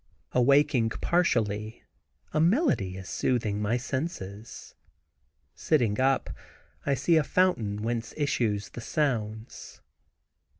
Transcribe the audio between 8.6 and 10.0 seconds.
the sounds.